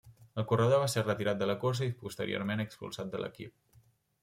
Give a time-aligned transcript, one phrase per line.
[0.43, 3.57] El corredor va ser retirat de la cursa i posteriorment expulsat de l'equip.